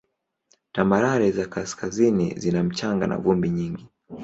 [0.71, 3.87] Tambarare za kaskazini zina mchanga na vumbi nyingi.